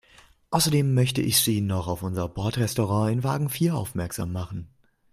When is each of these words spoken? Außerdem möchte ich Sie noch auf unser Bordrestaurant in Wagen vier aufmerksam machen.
Außerdem 0.49 0.95
möchte 0.95 1.21
ich 1.21 1.37
Sie 1.41 1.61
noch 1.61 1.87
auf 1.87 2.01
unser 2.01 2.27
Bordrestaurant 2.27 3.13
in 3.13 3.23
Wagen 3.23 3.49
vier 3.51 3.75
aufmerksam 3.75 4.31
machen. 4.31 4.67